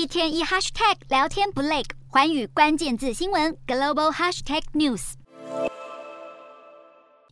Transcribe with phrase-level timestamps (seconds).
[0.00, 5.12] 一天一 hashtag 聊天不累，环宇关键字新闻 global hashtag news。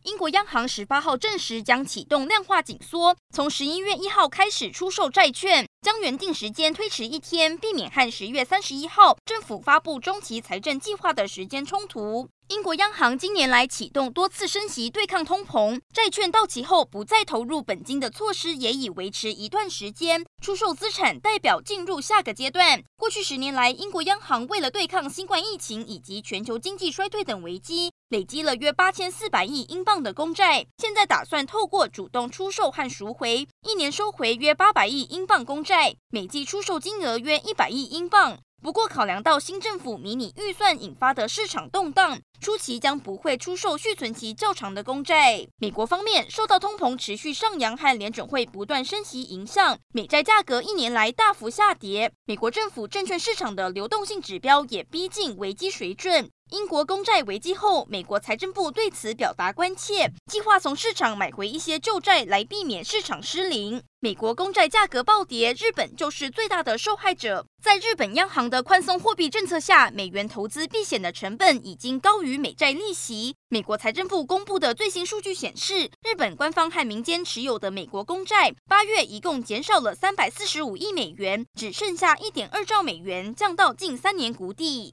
[0.03, 12.27] 英国央行十八号证实将启动量化紧缩，从十一月一号开始出售债券，将原定时间推迟一天，避免和十月三十一号政府发布中期财政计划的时间冲突。
[12.49, 20.25] 英国央行近年来启动多次升息对抗通膨，债券到期后不再投入本金的措施也已维持一段时间。
[20.43, 22.83] 出售资产代表进入下个阶段。
[22.97, 30.65] 过去十年来，英国央行为了对抗新冠疫情以及全球经济衰退等危机，累积了约八千四百亿英镑的公债。
[30.79, 38.39] 现在打算透过主动出售和赎回，一年收回约八百亿英镑公债，每季出售金额约一百亿英镑。
[38.63, 45.47] 不过，考量到新政府迷你预算引发的市场动荡，初期将不会出售续存期较长的公债。
[45.59, 52.11] 美国方面受到通膨持续上扬和联准会不断升息影响，美债价格一年来大幅下跌。
[52.25, 56.29] 美国政府证券市场的流动性指标也逼近危机水准。
[56.51, 63.83] 英国公债危机后，美国财政部对此表达关切，计划从市场买回一些旧债来避免市场失灵。
[64.01, 67.45] 美国公债价格暴跌，日本就是最大的受害者。
[67.61, 73.35] 在日本央行的宽松货币政策下，美元投资避险的成本已经高于美债利息。
[73.49, 84.87] 美国财政部公布的最新数据显示，日本官方和民间持有的美国公债，八月一共减少了三百四十五亿美元，只剩下一点二兆美元，降到近三年谷底。